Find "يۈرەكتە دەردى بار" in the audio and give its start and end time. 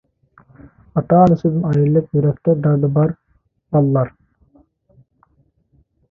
2.17-3.13